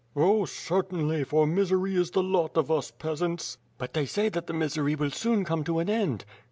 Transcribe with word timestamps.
"Oh, 0.15 0.45
certainly, 0.45 1.23
for 1.23 1.45
misery 1.45 1.93
is 1.95 2.09
the 2.09 2.23
lot 2.23 2.57
of 2.57 2.71
us 2.71 2.89
peasants." 2.89 3.59
"But 3.77 3.93
they 3.93 4.07
say 4.07 4.29
that 4.29 4.47
the 4.47 4.51
misery 4.53 4.95
will 4.95 5.11
soon 5.11 5.45
come 5.45 5.63
to 5.65 5.77
an 5.77 5.91
end." 5.91 6.25